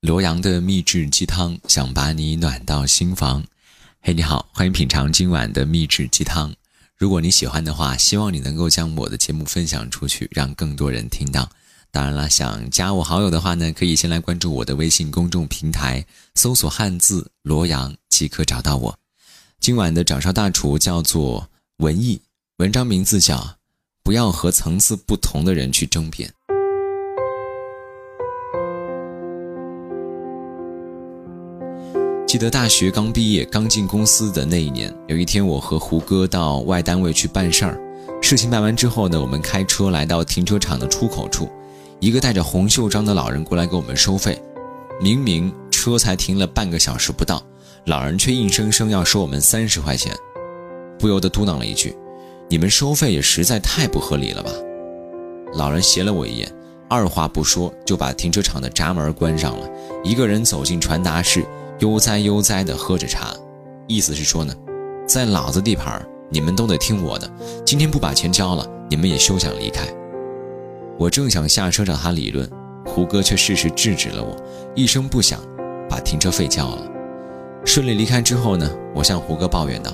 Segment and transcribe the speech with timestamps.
[0.00, 3.44] 罗阳的秘制鸡汤，想把你暖到心房。
[4.00, 6.54] 嘿，你好，欢迎品尝今晚的秘制鸡汤。
[6.96, 11.50] 如果你喜欢的话，希望你能够将我的节目分享出去，让更多人听到。
[11.90, 16.06] 当然了，想加我好友的话呢，可以先来关注我的微信公众平台，
[16.36, 18.98] 搜索汉字罗阳即可找到我。
[19.58, 22.22] 今晚的掌勺大厨叫做文艺，
[22.58, 23.36] 文章名字叫
[24.04, 26.30] 《不要和层次不同的人去争辩》。
[32.28, 37.80] 记得大学刚毕业、刚进公司的那一年，有一天，我和胡歌到外单位去办事儿。
[38.20, 41.48] 事情办完之后呢，我们开车来到停车场的出口处，
[42.00, 44.38] 一个戴着红袖章的老人过来给我们收费。
[45.00, 47.42] 明明车才停了半个小时不到，
[47.86, 50.14] 老人却硬生生要收我们三十块钱，
[50.98, 51.96] 不由得嘟囔了一句
[52.50, 54.50] ：“你们收费也实在太不合理了吧？”
[55.56, 56.52] 老人斜了我一眼，
[56.90, 59.66] 二话不说就把停车场的闸门关上了，
[60.04, 61.42] 一个人走进传达室。
[61.80, 63.32] 悠哉悠哉地喝着茶，
[63.86, 64.52] 意思是说呢，
[65.06, 67.30] 在老子地盘，你们都得听我的。
[67.64, 69.86] 今天不把钱交了，你们也休想离开。
[70.98, 72.50] 我正想下车找他理论，
[72.84, 74.36] 胡歌却适时制止了我，
[74.74, 75.38] 一声不响
[75.88, 76.82] 把停车费交了。
[77.64, 79.92] 顺利离开之后呢，我向胡歌抱怨道：“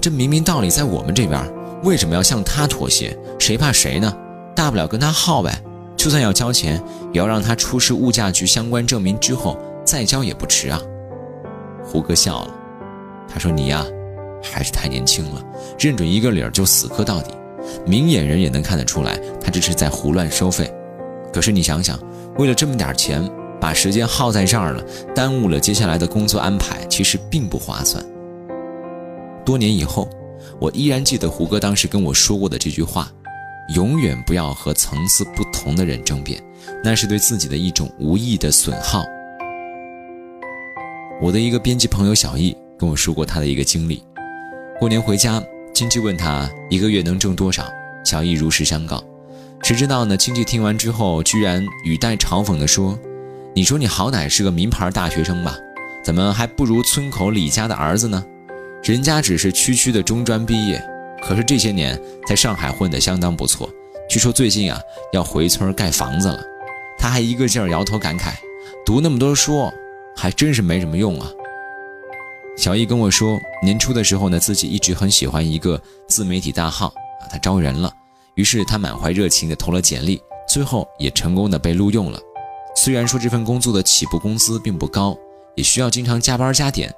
[0.00, 1.46] 这明明道理在我们这边，
[1.84, 3.14] 为什么要向他妥协？
[3.38, 4.10] 谁怕谁呢？
[4.56, 5.62] 大不了跟他耗呗。
[5.94, 10.80] 就算要交钱，也要让他出示物价局相关证明之后再交也不迟啊。”
[11.90, 12.54] 胡歌笑了，
[13.26, 13.82] 他说：“你呀，
[14.42, 15.42] 还是太年轻了，
[15.78, 17.30] 认准一个理儿就死磕到底。
[17.86, 20.70] 明眼人也能看得出来，他这是在胡乱收费。
[21.32, 21.98] 可是你想想，
[22.36, 23.26] 为了这么点钱，
[23.58, 28.04] 把时间耗在这儿了，耽误了接下来的工作安排，其实并不划算。”
[29.46, 30.06] 多年以后，
[30.60, 33.10] 我依然记得胡歌当时跟我说过的这句话
[33.74, 36.38] ：“永远不要和层次不同的人争辩，
[36.84, 39.02] 那是对自己的一种无意的损耗。”
[41.20, 44.00] 我的一个编辑朋友小易跟我说过他的一个经历：
[44.78, 45.42] 过年回家，
[45.74, 47.64] 亲戚问他一个月能挣多少，
[48.04, 49.02] 小易如实相告。
[49.64, 50.16] 谁知道呢？
[50.16, 52.96] 亲戚听完之后，居然语带嘲讽地说
[53.52, 55.56] ：“你说你好歹是个名牌大学生吧，
[56.04, 58.24] 怎么还不如村口李家的儿子呢？
[58.84, 60.80] 人家只是区区的中专毕业，
[61.20, 63.68] 可是这些年在上海混得相当不错。
[64.08, 64.80] 据说最近啊
[65.12, 66.40] 要回村盖房子了，
[66.96, 68.34] 他还一个劲儿摇头感慨：
[68.86, 69.68] 读那么多书。”
[70.20, 71.30] 还真是没什么用啊！
[72.56, 77.88] 小易跟我说，年初的时候呢，自己一直很喜欢一个自媒体大号啊，他招人了，
[78.34, 82.18] 于是他满怀热情的投了简历，最后也成功的被录用了。
[82.74, 85.16] 虽然说这份工作的起步工资并不高，
[85.54, 86.92] 也需要经常加班加点，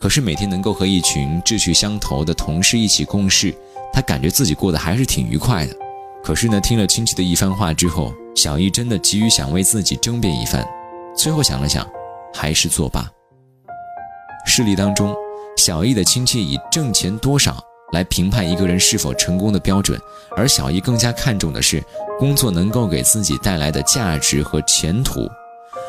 [0.00, 3.54] 可是每天能够和一群志趣相投的同事一起共事，
[3.92, 5.76] 他感觉自己过得还是挺愉快的。
[6.24, 10.66] 可是呢，听了亲戚的一番话之后，小易真的急于想为自己争辩一番，
[11.14, 11.86] 最后想了想。
[12.34, 13.08] 还是作罢。
[14.44, 15.14] 事例当中，
[15.56, 17.56] 小易的亲戚以挣钱多少
[17.92, 20.00] 来评判一个人是否成功的标准，
[20.36, 21.82] 而小易更加看重的是
[22.18, 25.28] 工作能够给自己带来的价值和前途。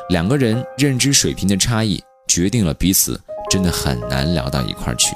[0.10, 5.16] 两个人认知水平的差异，决定了彼此真的很难聊到一块去。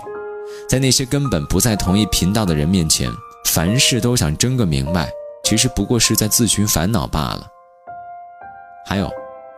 [0.67, 3.11] 在那些根本不在同一频道的人面前，
[3.45, 5.09] 凡事都想争个明白，
[5.43, 7.47] 其实不过是在自寻烦恼罢了。
[8.85, 9.11] 还有，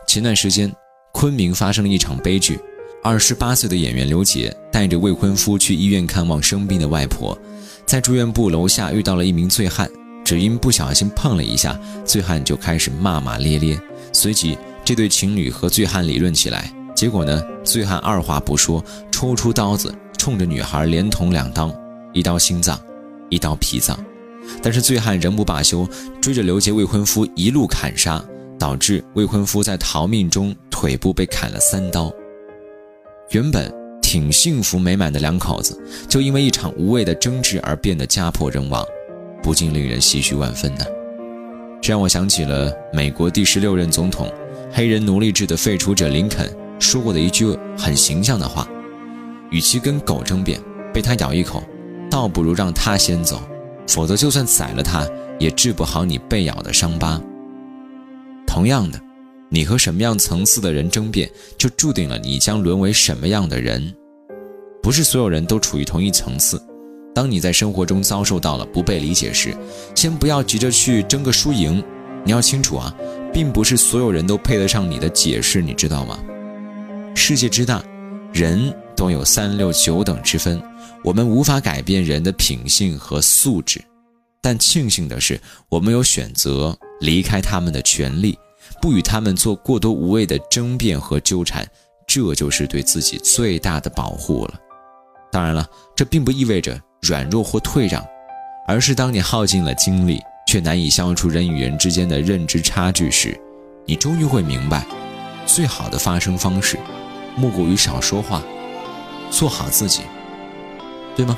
[0.07, 0.73] 前段时间。
[1.19, 2.57] 昆明发生了一场悲剧，
[3.03, 7.37] 二十八岁的演员刘杰带着未婚夫去医院看望生病的外婆，
[7.85, 9.85] 在住院部楼下遇到了一名醉汉，
[10.23, 13.77] 只因不小心碰了一下，醉汉就开始骂骂咧咧。
[14.13, 18.81] 随即，这对情侣和醉汉理论起来，结果呢，醉汉二话不说，
[19.11, 21.69] 抽出刀子，冲着女孩连捅两刀，
[22.13, 22.79] 一刀心脏，
[23.27, 23.99] 一刀脾脏。
[24.63, 25.85] 但是醉汉仍不罢休，
[26.21, 28.23] 追着刘杰未婚夫一路砍杀。
[28.57, 32.09] 导致未婚夫在逃命中腿部被砍了三刀。
[33.31, 33.69] 原本
[34.01, 38.81] 挺幸福美满的两口子，就因为一场无谓的争执而变得家破人亡，
[39.43, 40.85] 不禁令人唏嘘万分呢。
[41.81, 44.31] 这让我想起了美国第十六任总统、
[44.71, 48.65] 黑人奴隶制的废除者林肯说过的一句很形象的话
[49.51, 50.61] ：“与其跟狗争辩，
[50.93, 51.61] 被它咬一口，
[52.09, 53.41] 倒不如让它先走，
[53.85, 55.05] 否则就算宰了它，
[55.39, 57.21] 也治不好你被咬的伤疤。”
[58.47, 58.97] 同样的，
[59.49, 63.93] 你和什么样层次的人争辩，就注定了你将沦为什么样的人。
[64.81, 66.61] 不是所有人都处于同一层次。
[67.13, 69.53] 当你在生活中遭受到了不被理解时，
[69.95, 71.83] 先不要急着去争个输赢。
[72.23, 72.95] 你要清楚啊，
[73.33, 76.19] 并不是所有人都配得上你的解释，你知道吗？
[77.15, 77.83] 世界之大，
[78.31, 80.61] 人都有三六九等之分，
[81.03, 83.81] 我们无法改变人的品性和素质。
[84.41, 88.37] 但庆幸的是，我们有选择离开他们的权利，
[88.81, 91.67] 不与他们做过多无谓的争辩和纠缠，
[92.07, 94.53] 这就是对自己最大的保护了。
[95.31, 98.05] 当然了，这并不意味着软弱或退让，
[98.67, 103.39] 而是当你耗尽了精力，却难以消除人与人之间的认知差距时，
[103.85, 104.85] 你终于会明白，
[105.45, 106.77] 最好的发声方式
[107.35, 108.41] 莫过于少说话，
[109.29, 110.01] 做好自己，
[111.15, 111.37] 对吗？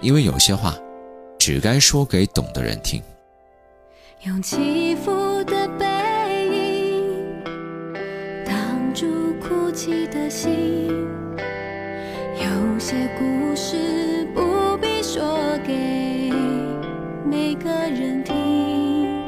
[0.00, 0.76] 因为有些话
[1.38, 3.02] 只该说给懂的人听。
[9.78, 10.88] 起的心，
[12.34, 16.32] 有些故事不必说给
[17.24, 19.22] 每个人听。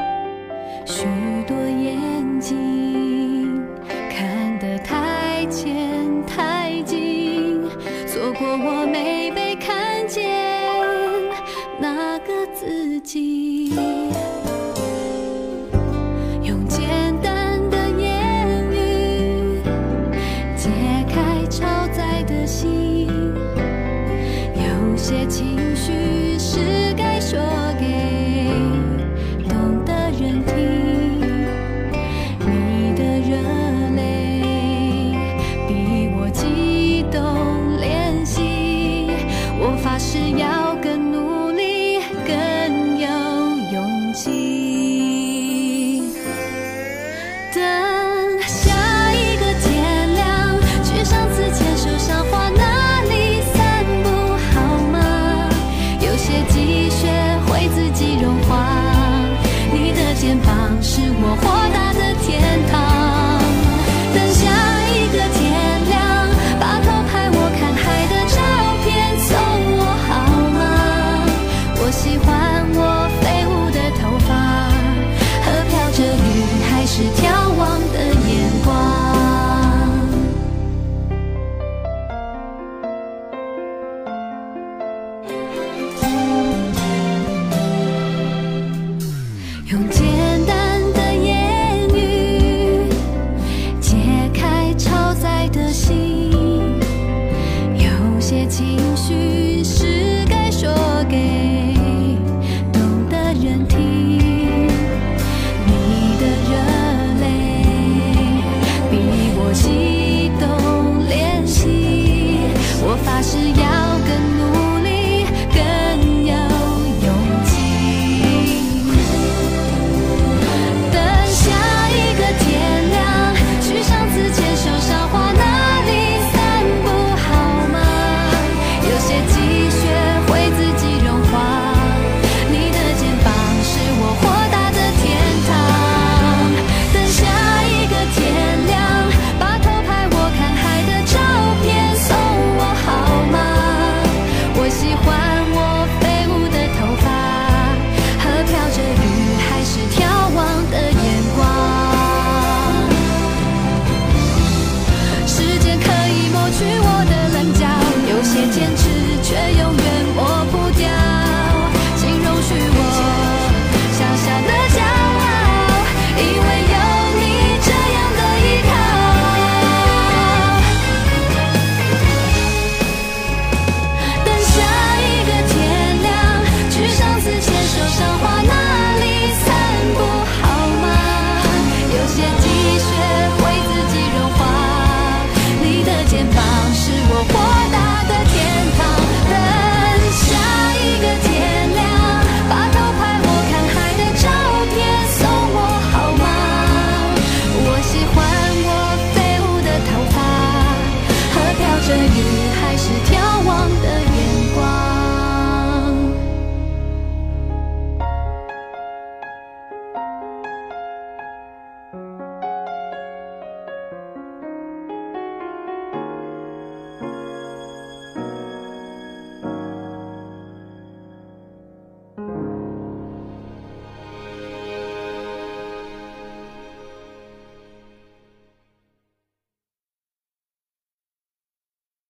[89.70, 89.99] 用。